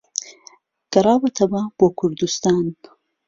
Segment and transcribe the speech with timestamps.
[0.91, 2.65] گەڕاوەتەوە بۆ کوردوستان